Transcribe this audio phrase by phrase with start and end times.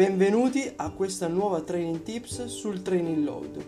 [0.00, 3.64] Benvenuti a questa nuova training tips sul training load.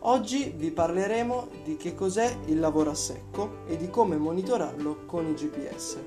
[0.00, 5.26] Oggi vi parleremo di che cos'è il lavoro a secco e di come monitorarlo con
[5.28, 5.98] il GPS.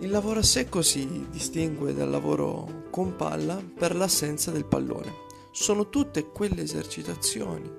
[0.00, 5.14] Il lavoro a secco si distingue dal lavoro con palla per l'assenza del pallone.
[5.52, 7.70] Sono tutte quelle esercitazioni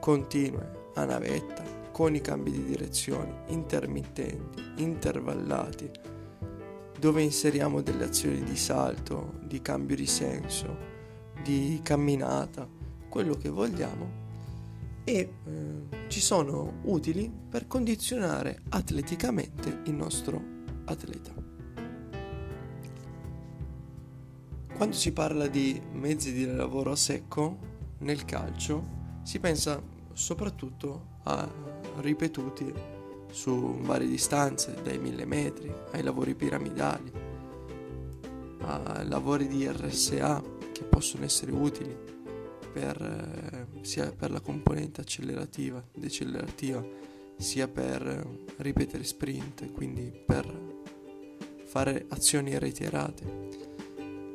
[0.00, 1.62] continue a navetta
[1.92, 5.90] con i cambi di direzione intermittenti, intervallati,
[6.98, 10.76] dove inseriamo delle azioni di salto, di cambio di senso,
[11.42, 12.68] di camminata,
[13.08, 14.24] quello che vogliamo
[15.04, 20.42] e eh, ci sono utili per condizionare atleticamente il nostro
[20.84, 21.32] atleta.
[24.74, 27.58] Quando si parla di mezzi di lavoro a secco
[27.98, 29.80] nel calcio si pensa
[30.12, 31.48] soprattutto a
[31.98, 32.95] ripetuti
[33.30, 37.12] su varie distanze, dai mille metri ai lavori piramidali,
[38.60, 41.96] a lavori di RSA che possono essere utili
[42.72, 46.84] per, eh, sia per la componente accelerativa, decelerativa,
[47.38, 50.74] sia per ripetere sprint, quindi per
[51.64, 53.48] fare azioni reiterate.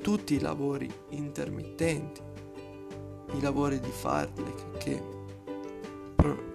[0.01, 2.21] Tutti i lavori intermittenti,
[3.33, 5.20] i lavori di fartlek che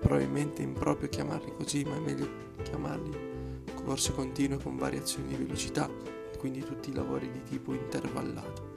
[0.07, 2.29] probabilmente improprio chiamarli così, ma è meglio
[2.63, 3.35] chiamarli
[3.85, 5.91] corse continue con variazioni di velocità
[6.39, 8.75] quindi tutti i lavori di tipo intervallato.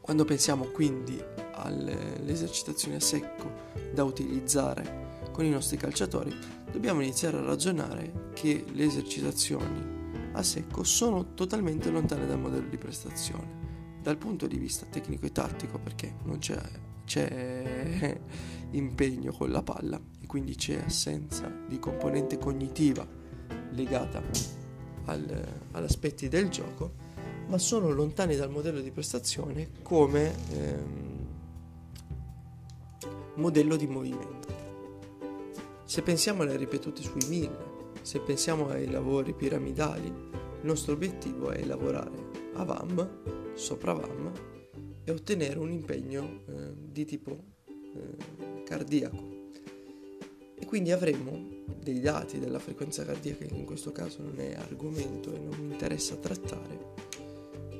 [0.00, 1.22] Quando pensiamo quindi
[1.52, 3.50] alle esercitazioni a secco
[3.92, 6.34] da utilizzare con i nostri calciatori,
[6.70, 12.78] dobbiamo iniziare a ragionare che le esercitazioni a secco sono totalmente lontane dal modello di
[12.78, 16.58] prestazione, dal punto di vista tecnico e tattico, perché non c'è
[17.04, 18.20] c'è
[18.70, 23.06] impegno con la palla e quindi c'è assenza di componente cognitiva
[23.70, 24.22] legata
[25.06, 26.94] al, agli aspetti del gioco,
[27.48, 31.26] ma sono lontani dal modello di prestazione come ehm,
[33.34, 34.48] modello di movimento.
[35.84, 37.70] Se pensiamo alle ripetute sui mille,
[38.02, 44.32] se pensiamo ai lavori piramidali, il nostro obiettivo è lavorare a VAM, sopra VAM,
[45.04, 49.40] e ottenere un impegno eh, di tipo eh, cardiaco.
[50.58, 55.34] E quindi avremo dei dati della frequenza cardiaca, che in questo caso non è argomento
[55.34, 56.94] e non mi interessa trattare,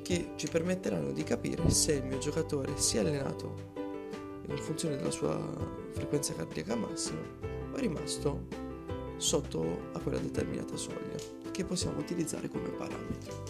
[0.01, 3.71] che ci permetteranno di capire se il mio giocatore si è allenato
[4.47, 5.39] in funzione della sua
[5.91, 7.21] frequenza cardiaca massima
[7.71, 8.47] o è rimasto
[9.17, 11.15] sotto a quella determinata soglia,
[11.51, 13.43] che possiamo utilizzare come parametro.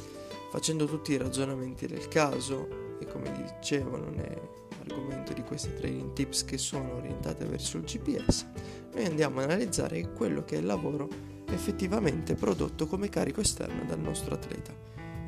[0.51, 4.41] Facendo tutti i ragionamenti del caso, e come dicevo non è
[4.79, 8.47] argomento di queste training tips che sono orientate verso il GPS,
[8.93, 11.07] noi andiamo a analizzare quello che è il lavoro
[11.47, 14.73] effettivamente prodotto come carico esterno dal nostro atleta.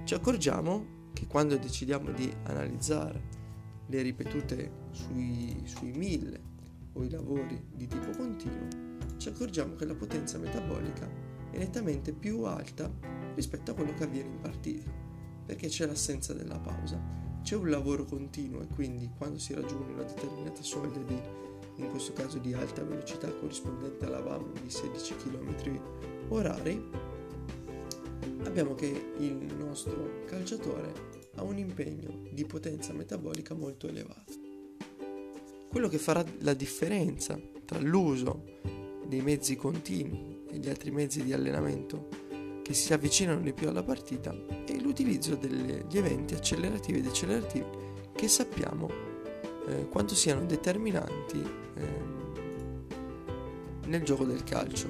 [0.04, 3.44] Ci accorgiamo che quando decidiamo di analizzare
[3.88, 6.42] le ripetute sui, sui 1000
[6.94, 8.68] o i lavori di tipo continuo,
[9.18, 11.08] ci accorgiamo che la potenza metabolica
[11.52, 12.92] è nettamente più alta
[13.36, 14.92] rispetto a quello che avviene in partita,
[15.46, 20.02] perché c'è l'assenza della pausa c'è un lavoro continuo e quindi quando si raggiunge una
[20.02, 21.22] determinata soglia di,
[21.76, 25.80] in questo caso di alta velocità corrispondente alla VAM di 16 km
[26.30, 26.90] orari,
[28.46, 30.92] abbiamo che il nostro calciatore
[31.36, 34.34] ha un impegno di potenza metabolica molto elevato.
[35.70, 38.44] Quello che farà la differenza tra l'uso
[39.08, 42.08] dei mezzi continui e gli altri mezzi di allenamento
[42.66, 44.34] che si avvicinano di più alla partita
[44.66, 47.66] e l'utilizzo degli eventi accelerativi e decelerativi
[48.16, 48.90] che sappiamo
[49.68, 51.44] eh, quanto siano determinanti
[51.76, 51.84] eh,
[53.86, 54.88] nel gioco del calcio.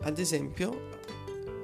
[0.00, 0.88] Ad esempio,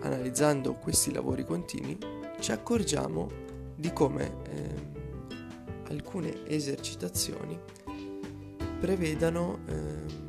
[0.03, 1.97] analizzando questi lavori continui,
[2.39, 3.31] ci accorgiamo
[3.75, 7.59] di come eh, alcune esercitazioni
[8.79, 10.28] prevedano eh,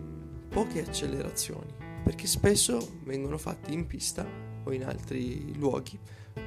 [0.49, 1.73] poche accelerazioni,
[2.03, 4.27] perché spesso vengono fatte in pista
[4.63, 5.97] o in altri luoghi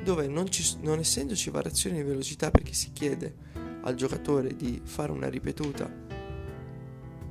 [0.02, 3.34] dove non, ci, non essendoci variazioni di velocità perché si chiede
[3.82, 5.90] al giocatore di fare una ripetuta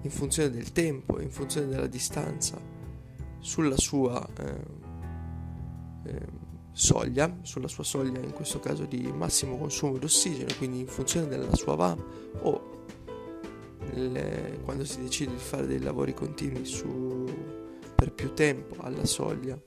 [0.03, 2.59] in funzione del tempo, in funzione della distanza,
[3.39, 6.27] sulla sua eh, eh,
[6.71, 11.27] soglia, sulla sua soglia in questo caso di massimo consumo di ossigeno, quindi in funzione
[11.27, 12.03] della sua VAM
[12.41, 12.80] o
[13.93, 17.25] le, quando si decide di fare dei lavori continui su,
[17.95, 19.59] per più tempo alla soglia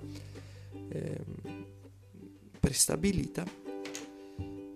[0.88, 1.20] eh,
[2.60, 3.44] prestabilita,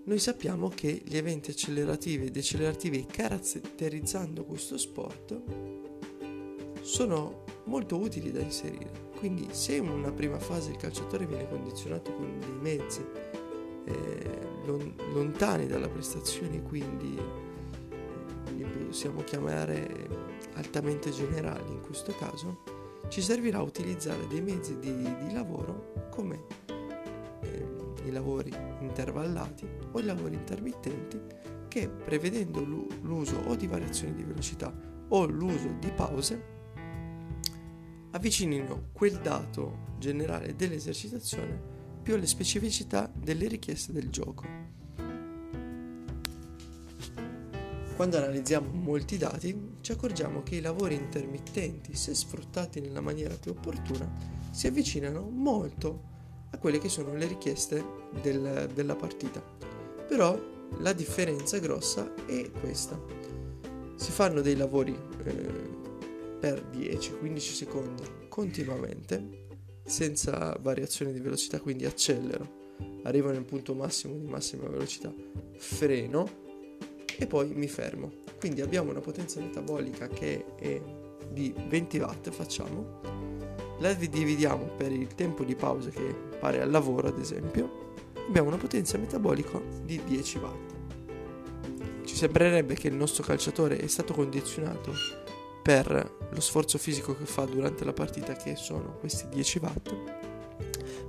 [0.04, 5.38] noi sappiamo che gli eventi accelerativi e decelerativi caratterizzando questo sport
[6.80, 9.06] sono molto utili da inserire.
[9.18, 13.04] Quindi se in una prima fase il calciatore viene condizionato con dei mezzi
[13.84, 17.18] eh, lon- lontani dalla prestazione, quindi
[18.56, 20.08] li possiamo chiamare
[20.54, 22.62] altamente generali in questo caso,
[23.08, 26.44] ci servirà utilizzare dei mezzi di, di lavoro come
[27.42, 27.66] eh,
[28.04, 31.20] i lavori intervallati o i lavori intermittenti
[31.68, 32.60] che prevedendo
[33.02, 34.72] l'uso o di variazioni di velocità
[35.08, 36.56] o l'uso di pause
[38.10, 44.46] avvicinino quel dato generale dell'esercitazione più alle specificità delle richieste del gioco.
[47.98, 53.50] Quando analizziamo molti dati ci accorgiamo che i lavori intermittenti, se sfruttati nella maniera più
[53.50, 54.08] opportuna,
[54.52, 56.02] si avvicinano molto
[56.52, 57.84] a quelle che sono le richieste
[58.22, 59.42] del, della partita.
[60.06, 60.40] Però
[60.78, 62.96] la differenza grossa è questa.
[63.96, 65.32] Si fanno dei lavori eh,
[66.38, 69.46] per 10-15 secondi continuamente,
[69.84, 75.12] senza variazione di velocità, quindi accelero, arrivo nel punto massimo di massima velocità,
[75.56, 76.46] freno
[77.18, 78.12] e poi mi fermo.
[78.38, 80.80] Quindi abbiamo una potenza metabolica che è
[81.30, 83.00] di 20 watt, facciamo,
[83.80, 87.94] la dividiamo per il tempo di pausa che pare al lavoro, ad esempio,
[88.28, 90.76] abbiamo una potenza metabolica di 10 watt.
[92.04, 94.92] Ci sembrerebbe che il nostro calciatore è stato condizionato
[95.62, 99.94] per lo sforzo fisico che fa durante la partita, che sono questi 10 watt.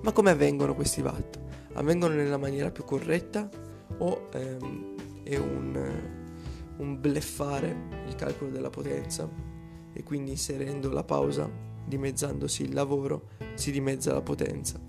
[0.02, 1.40] Ma come avvengono questi watt?
[1.74, 3.50] Avvengono nella maniera più corretta
[4.00, 4.96] o ehm,
[5.30, 6.02] è un,
[6.78, 9.30] un bleffare il calcolo della potenza
[9.94, 11.50] e quindi inserendo la pausa,
[11.86, 14.80] dimezzandosi il lavoro, si dimezza la potenza?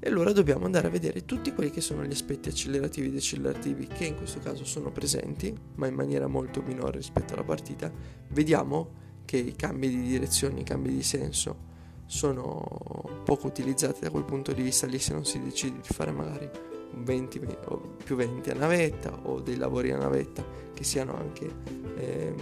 [0.00, 3.88] E allora dobbiamo andare a vedere tutti quelli che sono gli aspetti accelerativi e decelerativi
[3.88, 7.92] che in questo caso sono presenti, ma in maniera molto minore rispetto alla partita.
[8.28, 11.66] Vediamo che i cambi di direzione, i cambi di senso
[12.06, 16.12] sono poco utilizzati da quel punto di vista lì se non si decide di fare
[16.12, 16.48] magari
[16.92, 21.50] 20, 20 o più 20 a navetta o dei lavori a navetta che siano anche
[21.96, 22.34] eh,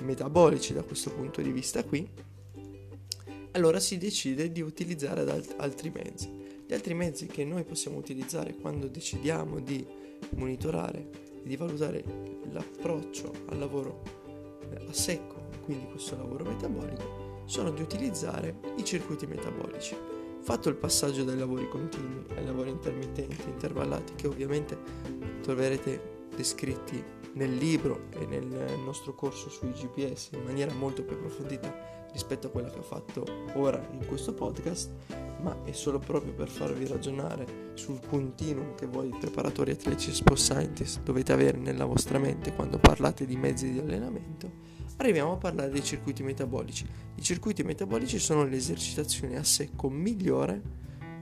[0.00, 2.08] metabolici da questo punto di vista qui
[3.52, 6.40] allora si decide di utilizzare alt- altri mezzi
[6.72, 9.86] gli altri mezzi che noi possiamo utilizzare quando decidiamo di
[10.36, 11.10] monitorare
[11.42, 12.02] e di valutare
[12.50, 14.02] l'approccio al lavoro
[14.70, 19.94] eh, a secco, quindi questo lavoro metabolico, sono di utilizzare i circuiti metabolici.
[20.42, 24.76] Fatto il passaggio dai lavori continui ai lavori intermittenti, intervallati, che ovviamente
[25.40, 27.02] troverete descritti
[27.34, 32.50] nel libro e nel nostro corso sui GPS in maniera molto più approfondita rispetto a
[32.50, 33.24] quella che ho fatto
[33.54, 34.90] ora in questo podcast,
[35.40, 40.44] ma è solo proprio per farvi ragionare sul continuum che voi preparatori atletici e sports
[40.44, 44.70] scientist dovete avere nella vostra mente quando parlate di mezzi di allenamento.
[44.96, 46.86] Arriviamo a parlare dei circuiti metabolici.
[47.14, 50.60] I circuiti metabolici sono l'esercitazione a secco migliore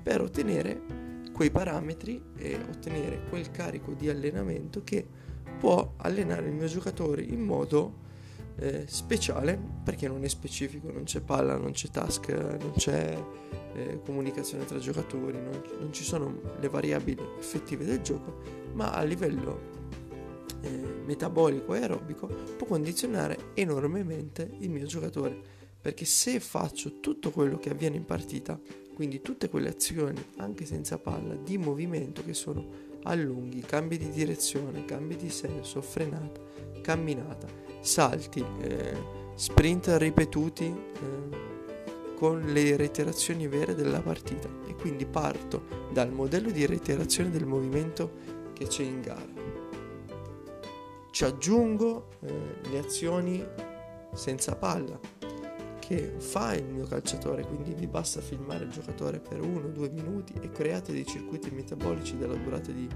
[0.02, 1.09] per ottenere
[1.40, 5.06] quei parametri e ottenere quel carico di allenamento che
[5.58, 7.94] può allenare il mio giocatore in modo
[8.56, 13.18] eh, speciale perché non è specifico, non c'è palla, non c'è task, non c'è
[13.72, 18.42] eh, comunicazione tra giocatori, non, non, ci sono le variabili effettive del gioco,
[18.74, 19.60] ma a livello
[20.60, 20.68] eh,
[21.06, 22.26] metabolico e aerobico
[22.58, 25.40] può condizionare enormemente il mio giocatore
[25.80, 28.60] perché se faccio tutto quello che avviene in partita,
[29.00, 34.84] quindi tutte quelle azioni anche senza palla di movimento che sono allunghi, cambi di direzione,
[34.84, 36.38] cambi di senso, frenata,
[36.82, 37.46] camminata,
[37.80, 38.94] salti, eh,
[39.36, 46.66] sprint ripetuti eh, con le reiterazioni vere della partita e quindi parto dal modello di
[46.66, 48.12] reiterazione del movimento
[48.52, 49.32] che c'è in gara.
[51.10, 53.42] Ci aggiungo eh, le azioni
[54.12, 55.19] senza palla
[55.90, 59.90] che fa il mio calciatore, quindi vi basta filmare il giocatore per uno o due
[59.90, 62.88] minuti e create dei circuiti metabolici della durata di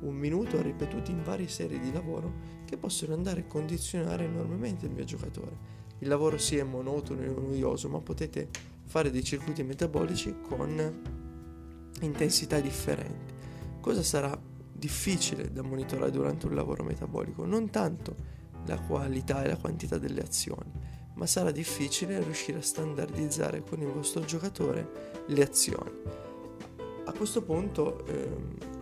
[0.00, 2.32] un minuto ripetuti in varie serie di lavoro
[2.64, 5.56] che possono andare a condizionare enormemente il mio giocatore.
[6.00, 8.48] Il lavoro sì è monotono e noioso, ma potete
[8.82, 11.02] fare dei circuiti metabolici con
[12.00, 13.32] intensità differenti.
[13.80, 14.36] Cosa sarà
[14.72, 17.44] difficile da monitorare durante un lavoro metabolico?
[17.46, 18.16] Non tanto
[18.66, 20.72] la qualità e la quantità delle azioni,
[21.14, 25.90] ma sarà difficile riuscire a standardizzare con il vostro giocatore le azioni.
[27.04, 28.74] A questo punto ehm,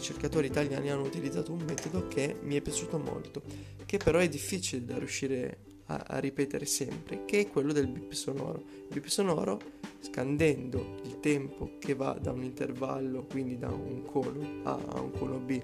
[0.00, 3.42] ricercatori italiani hanno utilizzato un metodo che mi è piaciuto molto,
[3.84, 8.12] che però è difficile da riuscire a, a ripetere sempre, che è quello del bip
[8.12, 8.64] sonoro.
[8.88, 9.60] Il bip sonoro,
[10.00, 15.10] scandendo il tempo che va da un intervallo, quindi da un cono A a un
[15.12, 15.60] cono B,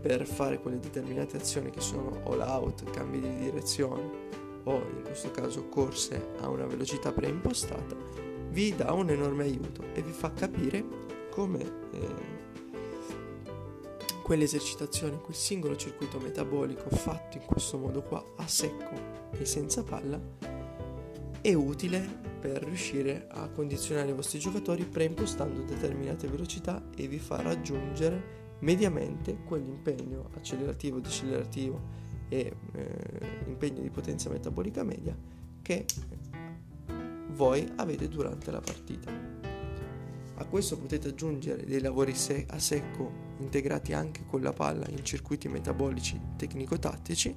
[0.00, 5.30] per fare quelle determinate azioni che sono all out, cambi di direzione o in questo
[5.30, 7.96] caso corse a una velocità preimpostata,
[8.50, 10.84] vi dà un enorme aiuto e vi fa capire
[11.30, 11.60] come
[11.92, 12.48] eh,
[14.22, 20.20] quelle quel singolo circuito metabolico fatto in questo modo qua, a secco e senza palla,
[21.40, 27.42] è utile per riuscire a condizionare i vostri giocatori preimpostando determinate velocità e vi fa
[27.42, 31.80] raggiungere mediamente quell'impegno accelerativo, decelerativo
[32.30, 35.14] e eh, impegno di potenza metabolica media
[35.60, 35.84] che
[37.32, 39.12] voi avete durante la partita.
[40.36, 42.14] A questo potete aggiungere dei lavori
[42.46, 47.36] a secco integrati anche con la palla in circuiti metabolici tecnico-tattici,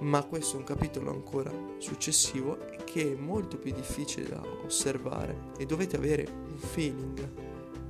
[0.00, 5.66] ma questo è un capitolo ancora successivo che è molto più difficile da osservare e
[5.66, 7.28] dovete avere un feeling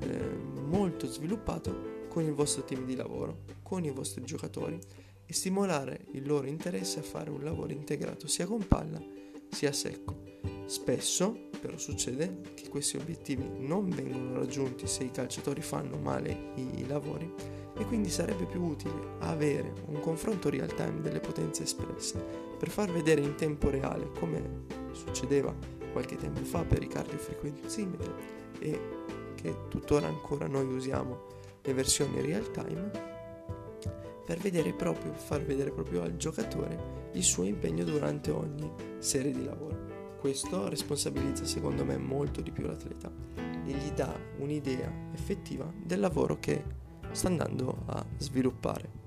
[0.00, 4.78] eh, molto sviluppato con il vostro team di lavoro, con i vostri giocatori
[5.32, 9.02] e stimolare il loro interesse a fare un lavoro integrato sia con palla
[9.48, 10.40] sia secco.
[10.66, 16.86] Spesso però succede che questi obiettivi non vengono raggiunti se i calciatori fanno male i
[16.86, 17.32] lavori
[17.78, 22.22] e quindi sarebbe più utile avere un confronto real time delle potenze espresse
[22.58, 25.54] per far vedere in tempo reale come succedeva
[25.92, 28.12] qualche tempo fa per i cardiofrequenzimetri
[28.58, 28.80] e
[29.34, 31.26] che tuttora ancora noi usiamo
[31.62, 33.12] le versioni real time
[34.32, 39.44] per vedere proprio, far vedere proprio al giocatore il suo impegno durante ogni serie di
[39.44, 40.16] lavoro.
[40.18, 46.38] Questo responsabilizza secondo me molto di più l'atleta e gli dà un'idea effettiva del lavoro
[46.38, 46.64] che
[47.10, 49.01] sta andando a sviluppare.